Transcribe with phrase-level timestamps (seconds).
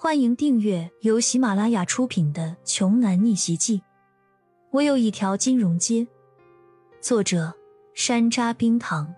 [0.00, 3.78] 欢迎订阅由喜马拉雅出品的《穷男逆袭记》。
[4.70, 6.06] 我有一条金融街。
[7.00, 7.52] 作者：
[7.94, 9.12] 山楂冰糖，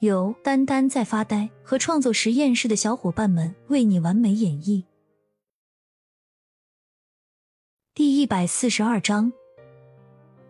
[0.00, 4.84] 由丹丹在发呆和创作实验室的小伙伴们为你完美演绎。
[7.94, 9.32] 第一百四十二章，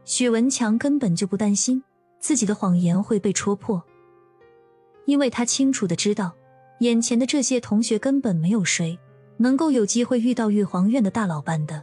[0.04, 1.84] 许文强根本就不担心
[2.18, 3.80] 自己的谎言会被戳破，
[5.04, 6.34] 因为他清楚的知道，
[6.80, 8.98] 眼前的这些同学根本没有谁。
[9.38, 11.82] 能够有机会遇到玉皇院的大老板的，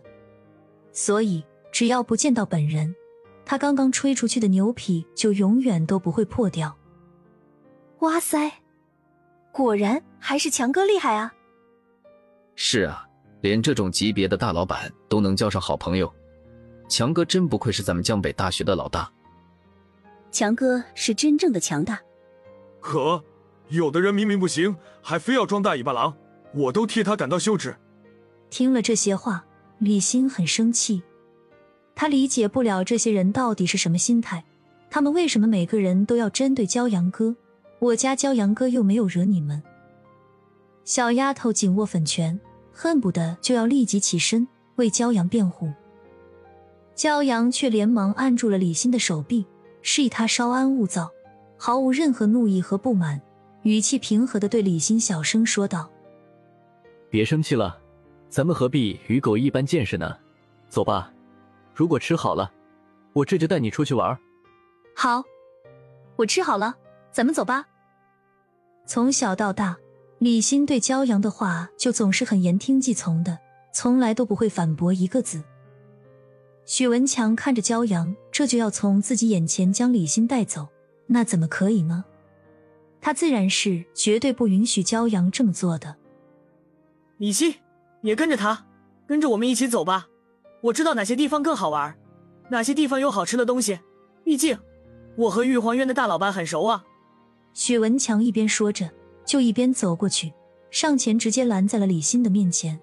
[0.91, 2.95] 所以只要不见到本人，
[3.45, 6.77] 他刚刚吹出去的牛皮就永远都不会破掉。
[7.99, 8.51] 哇塞，
[9.51, 11.33] 果然还是强哥厉害啊！
[12.55, 13.07] 是啊，
[13.41, 16.13] 连这种级别的大老板都能交上好朋友，
[16.87, 19.11] 强哥真不愧是咱们江北大学的老大。
[20.29, 21.99] 强哥是真正的强大。
[22.81, 23.23] 可
[23.69, 26.15] 有的人明明不行，还非要装大尾巴狼。
[26.55, 27.75] 我都替他感到羞耻。
[28.49, 29.45] 听了这些话，
[29.79, 31.03] 李欣很生气。
[31.93, 34.43] 他理解不了这些人到底是什么心态，
[34.89, 37.35] 他们为什么每个人都要针对骄阳哥？
[37.79, 39.61] 我家骄阳哥又没有惹你们。
[40.85, 42.39] 小丫头紧握粉拳，
[42.71, 45.71] 恨不得就要立即起身为骄阳辩护。
[46.95, 49.45] 骄阳却连忙按住了李欣的手臂，
[49.81, 51.11] 示意他稍安勿躁，
[51.57, 53.21] 毫无任何怒意和不满，
[53.63, 55.89] 语气平和的对李欣小声说道。
[57.15, 57.79] 别生气了，
[58.27, 60.17] 咱们何必与狗一般见识呢？
[60.67, 61.13] 走吧，
[61.73, 62.51] 如果吃好了，
[63.13, 64.19] 我这就带你出去玩。
[64.93, 65.23] 好，
[66.17, 66.75] 我吃好了，
[67.13, 67.65] 咱们走吧。
[68.85, 69.77] 从小到大，
[70.19, 73.39] 李欣对骄阳的话就总是很言听计从的，
[73.71, 75.41] 从来都不会反驳一个字。
[76.65, 80.67] 许文强看着骄阳，这就要从自己眼前将李欣带走，
[81.07, 82.03] 那怎么可以呢？
[82.99, 85.95] 他自然是绝对不允许骄阳这么做的。
[87.17, 87.55] 李欣，
[88.01, 88.65] 也跟着他，
[89.07, 90.07] 跟着我们一起走吧。
[90.61, 91.95] 我知道哪些地方更好玩，
[92.49, 93.79] 哪些地方有好吃的东西。
[94.25, 94.57] 毕竟，
[95.15, 96.83] 我和玉皇院的大老板很熟啊。
[97.53, 98.89] 许文强一边说着，
[99.25, 100.33] 就一边走过去，
[100.69, 102.77] 上前直接拦在了李欣的面前。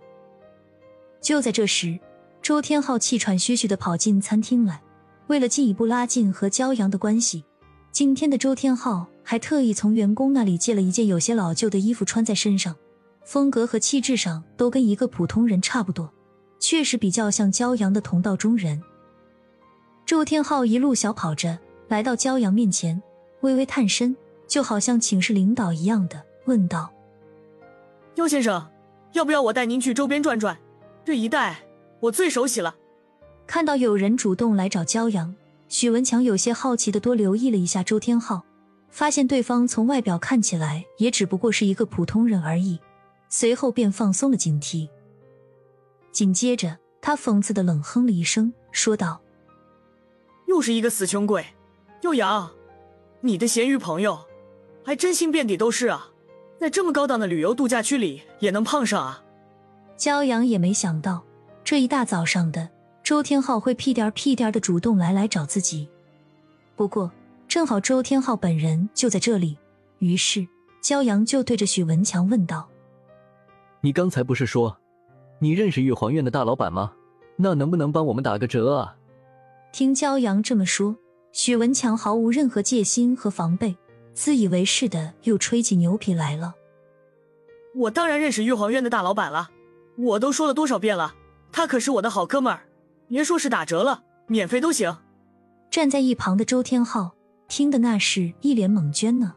[1.20, 1.98] 就在这时，
[2.40, 4.82] 周天浩气喘吁吁的跑进餐厅来，
[5.26, 7.44] 为了进一步拉近和骄阳的关系，
[7.90, 12.74] 今天的周天浩还特意从员工那里借了一件有些老旧的衣服穿在身上。
[13.24, 16.12] 风格和气质上都跟一个普通人差不多，
[16.58, 18.82] 确实比较像骄阳的同道中人。
[20.04, 23.00] 周天浩一路小跑着来到骄阳面前，
[23.40, 24.16] 微微探身，
[24.46, 26.92] 就好像请示领导一样的问道
[28.14, 28.68] ：“邱先生，
[29.12, 30.58] 要不要我带您去周边转转？
[31.04, 31.62] 这一带
[32.00, 32.74] 我最熟悉了。”
[33.46, 35.34] 看到有人主动来找骄阳，
[35.68, 38.42] 许文强有些好奇的多留意了一下周天浩，
[38.90, 42.78] 发现对方从外表看起来也只不过是一个普通人而已。
[43.34, 44.90] 随后便放松了警惕，
[46.12, 49.22] 紧接着他讽刺的冷哼了一声，说道
[50.46, 51.42] ：“又是一个死穷鬼，
[52.02, 52.50] 幼阳，
[53.22, 54.26] 你的咸鱼朋友
[54.84, 56.10] 还真心遍地都是啊，
[56.60, 59.24] 在这么高档的旅游度假区里也能碰上啊！”
[59.96, 61.24] 骄阳也没想到
[61.64, 62.68] 这一大早上的
[63.02, 65.88] 周天浩会屁颠屁颠的主动来来找自己，
[66.76, 67.10] 不过
[67.48, 69.56] 正好周天浩本人就在这里，
[70.00, 70.46] 于是
[70.82, 72.68] 骄阳就对着许文强问道。
[73.84, 74.78] 你刚才不是说，
[75.40, 76.92] 你认识玉皇院的大老板吗？
[77.34, 78.96] 那能不能帮我们打个折啊？
[79.72, 80.94] 听骄阳这么说，
[81.32, 83.76] 许文强毫无任何戒心和防备，
[84.14, 86.54] 自以为是的又吹起牛皮来了。
[87.74, 89.50] 我当然认识玉皇院的大老板了，
[89.98, 91.16] 我都说了多少遍了，
[91.50, 92.62] 他可是我的好哥们儿，
[93.08, 94.96] 别说是打折了，免费都行。
[95.72, 97.14] 站在一旁的周天浩
[97.48, 99.34] 听的那是一脸懵圈呢，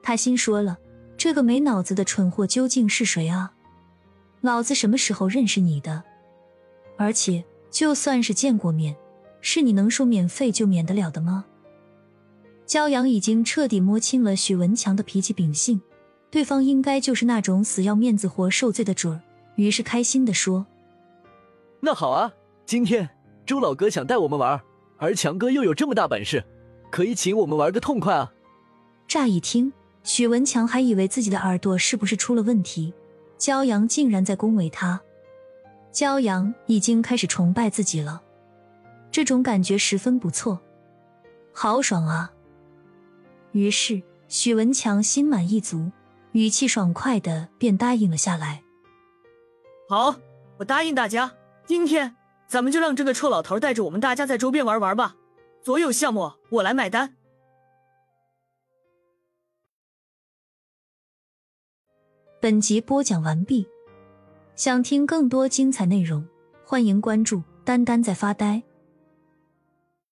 [0.00, 0.78] 他心说了。
[1.18, 3.52] 这个没脑子的蠢货究竟是谁啊？
[4.40, 6.04] 老子什么时候认识你的？
[6.96, 8.96] 而且就算是见过面，
[9.40, 11.44] 是你能说免费就免得了的吗？
[12.66, 15.80] 骄阳已经彻底摸清了许文强的脾气秉性，
[16.30, 19.20] 对方应该就是那种死要面子活受罪的主儿，
[19.56, 20.66] 于是开心的说
[21.80, 22.30] ：“那好啊，
[22.64, 23.08] 今天
[23.44, 24.60] 周老哥想带我们玩，
[24.98, 26.44] 而强哥又有这么大本事，
[26.92, 28.32] 可以请我们玩个痛快啊！”
[29.08, 29.72] 乍一听。
[30.08, 32.94] 许文强还以为自己的耳朵是不是出了问题，
[33.38, 34.98] 骄阳竟然在恭维他。
[35.92, 38.22] 骄阳已经开始崇拜自己了，
[39.12, 40.58] 这种感觉十分不错，
[41.52, 42.32] 好爽啊！
[43.52, 45.92] 于是许文强心满意足，
[46.32, 48.62] 语气爽快的便答应了下来。
[49.90, 50.16] 好，
[50.56, 51.34] 我答应大家，
[51.66, 52.16] 今天
[52.46, 55.16] 咱们就让这个臭老头带着我们大家在周边玩玩吧，
[55.62, 57.17] 所有项目我来买单。
[62.40, 63.66] 本集播讲完毕，
[64.54, 66.24] 想听更多精彩内容，
[66.64, 68.62] 欢迎关注“丹丹在发呆”。